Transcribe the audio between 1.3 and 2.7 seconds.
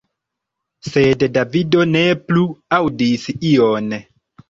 Davido ne plu